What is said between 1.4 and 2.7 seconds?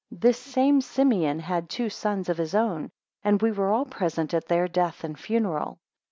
had two sons of his